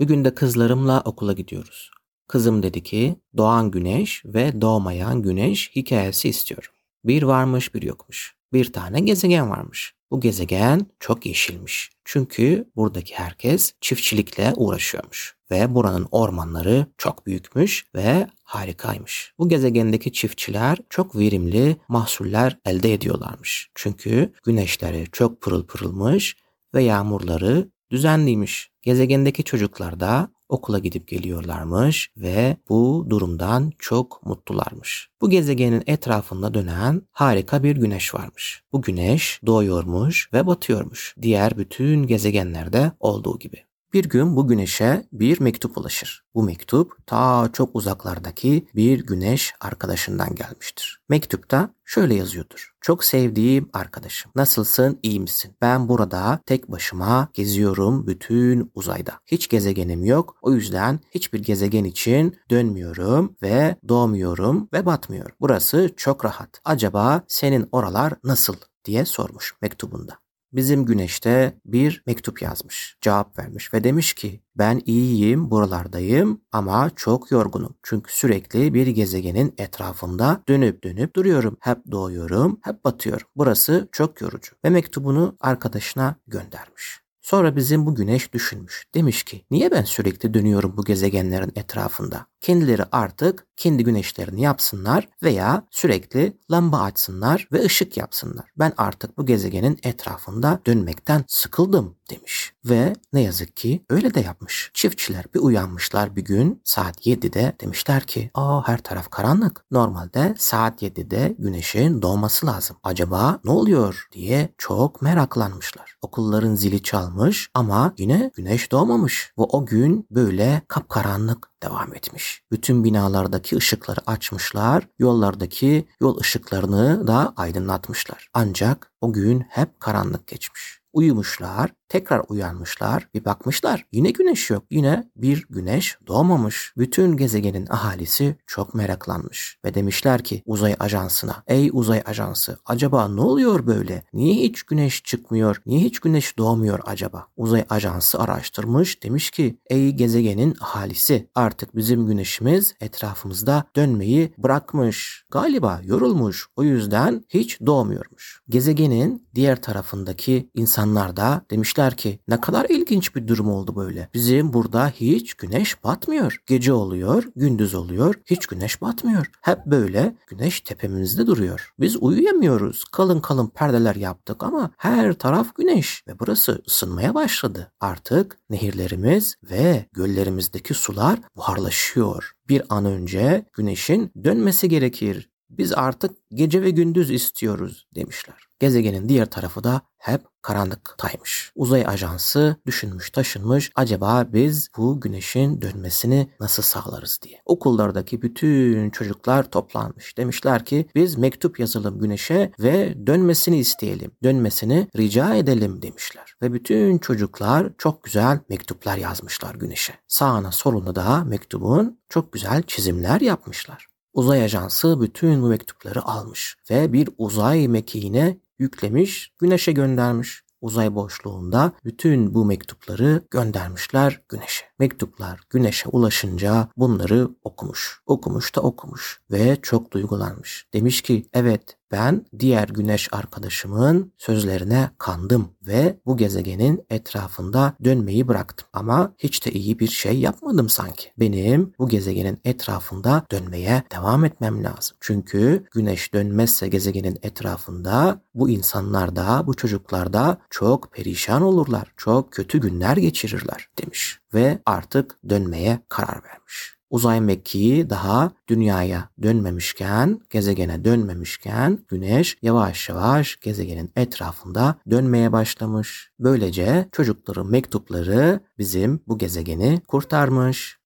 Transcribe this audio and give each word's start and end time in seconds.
Bugün 0.00 0.24
de 0.24 0.34
kızlarımla 0.34 1.02
okula 1.04 1.32
gidiyoruz. 1.32 1.90
Kızım 2.28 2.62
dedi 2.62 2.82
ki 2.82 3.16
doğan 3.36 3.70
güneş 3.70 4.22
ve 4.24 4.60
doğmayan 4.60 5.22
güneş 5.22 5.76
hikayesi 5.76 6.28
istiyorum. 6.28 6.70
Bir 7.04 7.22
varmış 7.22 7.74
bir 7.74 7.82
yokmuş. 7.82 8.36
Bir 8.52 8.72
tane 8.72 9.00
gezegen 9.00 9.50
varmış. 9.50 9.94
Bu 10.10 10.20
gezegen 10.20 10.86
çok 11.00 11.26
yeşilmiş. 11.26 11.90
Çünkü 12.04 12.70
buradaki 12.76 13.14
herkes 13.14 13.72
çiftçilikle 13.80 14.52
uğraşıyormuş 14.56 15.36
ve 15.50 15.74
buranın 15.74 16.08
ormanları 16.10 16.86
çok 16.98 17.26
büyükmüş 17.26 17.86
ve 17.94 18.28
harikaymış. 18.42 19.34
Bu 19.38 19.48
gezegendeki 19.48 20.12
çiftçiler 20.12 20.78
çok 20.90 21.16
verimli 21.16 21.76
mahsuller 21.88 22.58
elde 22.66 22.92
ediyorlarmış. 22.92 23.70
Çünkü 23.74 24.32
güneşleri 24.44 25.06
çok 25.12 25.40
pırıl 25.40 25.66
pırılmış 25.66 26.36
ve 26.74 26.82
yağmurları 26.82 27.68
düzenliymiş. 27.90 28.70
Gezegendeki 28.82 29.44
çocuklar 29.44 30.00
da 30.00 30.30
okula 30.48 30.78
gidip 30.78 31.08
geliyorlarmış 31.08 32.10
ve 32.16 32.56
bu 32.68 33.06
durumdan 33.10 33.72
çok 33.78 34.26
mutlularmış. 34.26 35.08
Bu 35.20 35.30
gezegenin 35.30 35.82
etrafında 35.86 36.54
dönen 36.54 37.02
harika 37.12 37.62
bir 37.62 37.76
güneş 37.76 38.14
varmış. 38.14 38.62
Bu 38.72 38.82
güneş 38.82 39.40
doğuyormuş 39.46 40.32
ve 40.32 40.46
batıyormuş. 40.46 41.14
Diğer 41.22 41.58
bütün 41.58 42.06
gezegenlerde 42.06 42.92
olduğu 43.00 43.38
gibi. 43.38 43.67
Bir 43.92 44.04
gün 44.04 44.36
bu 44.36 44.48
güneşe 44.48 45.08
bir 45.12 45.40
mektup 45.40 45.78
ulaşır. 45.78 46.24
Bu 46.34 46.42
mektup 46.42 47.06
ta 47.06 47.50
çok 47.52 47.76
uzaklardaki 47.76 48.68
bir 48.74 49.06
güneş 49.06 49.54
arkadaşından 49.60 50.34
gelmiştir. 50.34 51.00
Mektupta 51.08 51.70
şöyle 51.84 52.14
yazıyordur. 52.14 52.74
Çok 52.80 53.04
sevdiğim 53.04 53.68
arkadaşım. 53.72 54.32
Nasılsın? 54.34 54.98
İyi 55.02 55.20
misin? 55.20 55.56
Ben 55.60 55.88
burada 55.88 56.40
tek 56.46 56.70
başıma 56.70 57.28
geziyorum 57.34 58.06
bütün 58.06 58.70
uzayda. 58.74 59.12
Hiç 59.26 59.48
gezegenim 59.48 60.04
yok. 60.04 60.36
O 60.42 60.52
yüzden 60.52 61.00
hiçbir 61.10 61.42
gezegen 61.42 61.84
için 61.84 62.36
dönmüyorum 62.50 63.36
ve 63.42 63.76
doğmuyorum 63.88 64.68
ve 64.72 64.86
batmıyorum. 64.86 65.36
Burası 65.40 65.90
çok 65.96 66.24
rahat. 66.24 66.60
Acaba 66.64 67.22
senin 67.28 67.68
oralar 67.72 68.12
nasıl? 68.24 68.54
diye 68.84 69.04
sormuş 69.04 69.54
mektubunda 69.62 70.18
bizim 70.52 70.84
güneşte 70.84 71.54
bir 71.64 72.02
mektup 72.06 72.42
yazmış, 72.42 72.96
cevap 73.00 73.38
vermiş 73.38 73.74
ve 73.74 73.84
demiş 73.84 74.14
ki 74.14 74.40
ben 74.56 74.82
iyiyim, 74.84 75.50
buralardayım 75.50 76.40
ama 76.52 76.90
çok 76.96 77.30
yorgunum. 77.30 77.76
Çünkü 77.82 78.12
sürekli 78.12 78.74
bir 78.74 78.86
gezegenin 78.86 79.54
etrafında 79.58 80.42
dönüp 80.48 80.84
dönüp 80.84 81.16
duruyorum. 81.16 81.56
Hep 81.60 81.78
doğuyorum, 81.90 82.60
hep 82.62 82.84
batıyorum. 82.84 83.26
Burası 83.36 83.88
çok 83.92 84.20
yorucu. 84.20 84.52
Ve 84.64 84.70
mektubunu 84.70 85.36
arkadaşına 85.40 86.16
göndermiş. 86.26 87.07
Sonra 87.28 87.56
bizim 87.56 87.86
bu 87.86 87.94
güneş 87.94 88.32
düşünmüş. 88.32 88.86
Demiş 88.94 89.22
ki 89.22 89.44
niye 89.50 89.70
ben 89.70 89.82
sürekli 89.82 90.34
dönüyorum 90.34 90.76
bu 90.76 90.84
gezegenlerin 90.84 91.52
etrafında? 91.56 92.26
Kendileri 92.40 92.82
artık 92.92 93.46
kendi 93.56 93.84
güneşlerini 93.84 94.42
yapsınlar 94.42 95.08
veya 95.22 95.66
sürekli 95.70 96.32
lamba 96.50 96.80
açsınlar 96.80 97.48
ve 97.52 97.64
ışık 97.64 97.96
yapsınlar. 97.96 98.52
Ben 98.58 98.72
artık 98.76 99.18
bu 99.18 99.26
gezegenin 99.26 99.78
etrafında 99.82 100.60
dönmekten 100.66 101.24
sıkıldım 101.26 101.96
demiş. 102.10 102.52
Ve 102.68 102.92
ne 103.12 103.20
yazık 103.20 103.56
ki 103.56 103.84
öyle 103.90 104.14
de 104.14 104.20
yapmış. 104.20 104.70
Çiftçiler 104.74 105.24
bir 105.34 105.40
uyanmışlar 105.40 106.16
bir 106.16 106.24
gün 106.24 106.62
saat 106.64 107.06
7'de 107.06 107.56
demişler 107.60 108.02
ki 108.02 108.30
aa 108.34 108.68
her 108.68 108.78
taraf 108.78 109.10
karanlık. 109.10 109.64
Normalde 109.70 110.34
saat 110.38 110.82
7'de 110.82 111.36
güneşin 111.38 112.02
doğması 112.02 112.46
lazım. 112.46 112.76
Acaba 112.82 113.40
ne 113.44 113.50
oluyor 113.50 114.08
diye 114.12 114.48
çok 114.58 115.02
meraklanmışlar. 115.02 115.94
Okulların 116.02 116.54
zili 116.54 116.82
çalmış 116.82 117.50
ama 117.54 117.94
yine 117.98 118.30
güneş 118.36 118.72
doğmamış. 118.72 119.32
Ve 119.38 119.42
o 119.42 119.66
gün 119.66 120.06
böyle 120.10 120.62
kapkaranlık 120.68 121.48
devam 121.62 121.94
etmiş. 121.94 122.42
Bütün 122.50 122.84
binalardaki 122.84 123.56
ışıkları 123.56 124.00
açmışlar, 124.06 124.88
yollardaki 124.98 125.88
yol 126.00 126.20
ışıklarını 126.20 127.06
da 127.06 127.32
aydınlatmışlar. 127.36 128.28
Ancak 128.34 128.92
o 129.00 129.12
gün 129.12 129.40
hep 129.48 129.80
karanlık 129.80 130.26
geçmiş. 130.26 130.78
Uyumuşlar, 130.92 131.70
tekrar 131.88 132.22
uyanmışlar, 132.28 133.08
bir 133.14 133.24
bakmışlar 133.24 133.86
yine 133.92 134.10
güneş 134.10 134.50
yok. 134.50 134.64
Yine 134.70 135.10
bir 135.16 135.46
güneş 135.50 135.98
doğmamış. 136.06 136.72
Bütün 136.76 137.16
gezegenin 137.16 137.66
ahalisi 137.70 138.36
çok 138.46 138.74
meraklanmış 138.74 139.58
ve 139.64 139.74
demişler 139.74 140.24
ki 140.24 140.42
uzay 140.46 140.76
ajansına 140.78 141.42
ey 141.46 141.70
uzay 141.72 142.02
ajansı 142.06 142.58
acaba 142.66 143.08
ne 143.08 143.20
oluyor 143.20 143.66
böyle? 143.66 144.02
Niye 144.12 144.34
hiç 144.34 144.62
güneş 144.62 145.02
çıkmıyor? 145.04 145.62
Niye 145.66 145.80
hiç 145.80 145.98
güneş 145.98 146.38
doğmuyor 146.38 146.80
acaba? 146.86 147.26
Uzay 147.36 147.64
ajansı 147.70 148.18
araştırmış 148.20 149.02
demiş 149.02 149.30
ki 149.30 149.58
ey 149.70 149.92
gezegenin 149.92 150.56
ahalisi 150.60 151.28
artık 151.34 151.76
bizim 151.76 152.06
güneşimiz 152.06 152.74
etrafımızda 152.80 153.64
dönmeyi 153.76 154.34
bırakmış. 154.38 155.24
Galiba 155.30 155.80
yorulmuş 155.84 156.46
o 156.56 156.62
yüzden 156.62 157.24
hiç 157.28 157.60
doğmuyormuş. 157.66 158.40
Gezegenin 158.48 159.28
diğer 159.34 159.62
tarafındaki 159.62 160.50
insanlar 160.54 161.16
da 161.16 161.42
demişler 161.50 161.77
demişler 161.78 161.96
ki 161.96 162.18
ne 162.28 162.40
kadar 162.40 162.66
ilginç 162.68 163.16
bir 163.16 163.28
durum 163.28 163.50
oldu 163.50 163.76
böyle. 163.76 164.08
Bizim 164.14 164.52
burada 164.52 164.88
hiç 164.88 165.34
güneş 165.34 165.84
batmıyor. 165.84 166.42
Gece 166.46 166.72
oluyor, 166.72 167.24
gündüz 167.36 167.74
oluyor, 167.74 168.14
hiç 168.26 168.46
güneş 168.46 168.82
batmıyor. 168.82 169.30
Hep 169.40 169.66
böyle 169.66 170.14
güneş 170.26 170.60
tepemizde 170.60 171.26
duruyor. 171.26 171.72
Biz 171.80 171.96
uyuyamıyoruz. 172.00 172.84
Kalın 172.84 173.20
kalın 173.20 173.46
perdeler 173.48 173.96
yaptık 173.96 174.42
ama 174.42 174.70
her 174.76 175.12
taraf 175.14 175.54
güneş 175.54 176.02
ve 176.08 176.18
burası 176.20 176.62
ısınmaya 176.66 177.14
başladı. 177.14 177.72
Artık 177.80 178.38
nehirlerimiz 178.50 179.36
ve 179.50 179.86
göllerimizdeki 179.92 180.74
sular 180.74 181.18
buharlaşıyor. 181.36 182.32
Bir 182.48 182.62
an 182.68 182.84
önce 182.84 183.44
güneşin 183.52 184.12
dönmesi 184.24 184.68
gerekir. 184.68 185.30
Biz 185.50 185.72
artık 185.72 186.10
gece 186.30 186.62
ve 186.62 186.70
gündüz 186.70 187.10
istiyoruz 187.10 187.86
demişler. 187.94 188.47
Gezegenin 188.58 189.08
diğer 189.08 189.26
tarafı 189.26 189.64
da 189.64 189.80
hep 189.98 190.22
karanlıktaymış. 190.42 191.52
Uzay 191.54 191.86
ajansı 191.86 192.56
düşünmüş 192.66 193.10
taşınmış 193.10 193.70
acaba 193.74 194.26
biz 194.32 194.68
bu 194.76 195.00
güneşin 195.00 195.62
dönmesini 195.62 196.30
nasıl 196.40 196.62
sağlarız 196.62 197.18
diye. 197.22 197.42
Okullardaki 197.46 198.22
bütün 198.22 198.90
çocuklar 198.90 199.50
toplanmış. 199.50 200.16
Demişler 200.16 200.64
ki 200.64 200.86
biz 200.94 201.18
mektup 201.18 201.60
yazalım 201.60 202.00
güneşe 202.00 202.52
ve 202.60 203.06
dönmesini 203.06 203.58
isteyelim. 203.58 204.10
Dönmesini 204.22 204.88
rica 204.96 205.34
edelim 205.34 205.82
demişler. 205.82 206.34
Ve 206.42 206.52
bütün 206.52 206.98
çocuklar 206.98 207.70
çok 207.78 208.04
güzel 208.04 208.40
mektuplar 208.48 208.96
yazmışlar 208.96 209.54
güneşe. 209.54 209.94
Sağına 210.08 210.52
soluna 210.52 210.94
da 210.94 211.24
mektubun 211.24 212.00
çok 212.08 212.32
güzel 212.32 212.62
çizimler 212.62 213.20
yapmışlar. 213.20 213.86
Uzay 214.12 214.44
ajansı 214.44 215.00
bütün 215.00 215.42
bu 215.42 215.46
mektupları 215.46 216.04
almış 216.04 216.56
ve 216.70 216.92
bir 216.92 217.08
uzay 217.18 217.68
mekiğine 217.68 218.38
yüklemiş, 218.58 219.32
güneşe 219.38 219.72
göndermiş. 219.72 220.42
Uzay 220.60 220.94
boşluğunda 220.94 221.72
bütün 221.84 222.34
bu 222.34 222.44
mektupları 222.44 223.22
göndermişler 223.30 224.20
güneşe. 224.28 224.64
Mektuplar 224.78 225.40
güneşe 225.50 225.88
ulaşınca 225.88 226.68
bunları 226.76 227.28
okumuş. 227.44 228.00
Okumuş 228.06 228.56
da 228.56 228.60
okumuş 228.60 229.20
ve 229.30 229.58
çok 229.62 229.92
duygulanmış. 229.92 230.66
Demiş 230.74 231.02
ki 231.02 231.26
evet 231.32 231.77
ben 231.92 232.26
diğer 232.38 232.68
güneş 232.68 233.08
arkadaşımın 233.12 234.12
sözlerine 234.18 234.90
kandım 234.98 235.50
ve 235.66 235.98
bu 236.06 236.16
gezegenin 236.16 236.86
etrafında 236.90 237.74
dönmeyi 237.84 238.28
bıraktım. 238.28 238.68
Ama 238.72 239.14
hiç 239.18 239.46
de 239.46 239.52
iyi 239.52 239.78
bir 239.78 239.88
şey 239.88 240.18
yapmadım 240.18 240.68
sanki. 240.68 241.10
Benim 241.18 241.72
bu 241.78 241.88
gezegenin 241.88 242.40
etrafında 242.44 243.26
dönmeye 243.30 243.82
devam 243.92 244.24
etmem 244.24 244.64
lazım. 244.64 244.96
Çünkü 245.00 245.66
güneş 245.70 246.14
dönmezse 246.14 246.68
gezegenin 246.68 247.18
etrafında 247.22 248.22
bu 248.34 248.50
insanlar 248.50 249.16
da 249.16 249.46
bu 249.46 249.54
çocuklar 249.54 250.12
da 250.12 250.38
çok 250.50 250.92
perişan 250.92 251.42
olurlar. 251.42 251.92
Çok 251.96 252.32
kötü 252.32 252.60
günler 252.60 252.96
geçirirler 252.96 253.68
demiş 253.82 254.20
ve 254.34 254.58
artık 254.66 255.18
dönmeye 255.28 255.80
karar 255.88 256.24
vermiş 256.24 256.77
uzay 256.90 257.20
mekiği 257.20 257.90
daha 257.90 258.32
dünyaya 258.48 259.08
dönmemişken, 259.22 260.20
gezegene 260.30 260.84
dönmemişken 260.84 261.78
güneş 261.88 262.38
yavaş 262.42 262.88
yavaş 262.88 263.36
gezegenin 263.40 263.90
etrafında 263.96 264.78
dönmeye 264.90 265.32
başlamış. 265.32 266.10
Böylece 266.18 266.88
çocukların 266.92 267.46
mektupları 267.46 268.40
bizim 268.58 269.00
bu 269.08 269.18
gezegeni 269.18 269.80
kurtarmış. 269.88 270.78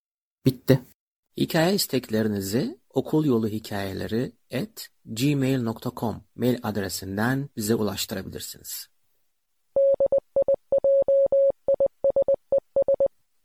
Bitti. 0.46 0.80
Hikaye 1.36 1.74
isteklerinizi 1.74 2.78
okul 2.90 3.24
yolu 3.24 3.48
hikayeleri 3.48 4.32
at 4.54 4.88
gmail.com 5.04 6.24
mail 6.36 6.58
adresinden 6.62 7.48
bize 7.56 7.74
ulaştırabilirsiniz. 7.74 8.91